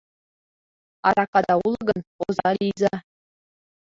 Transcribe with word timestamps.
Аракада 1.07 1.53
уло 1.65 1.79
гын, 1.89 1.99
оза 2.25 2.49
лийза. 2.59 2.95